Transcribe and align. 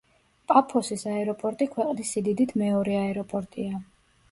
პაფოსის 0.51 1.03
აეროპორტი 1.11 1.69
ქვეყნის 1.75 2.15
სიდიდით 2.17 2.57
მეორე 2.65 2.99
აეროპორტია. 3.05 3.87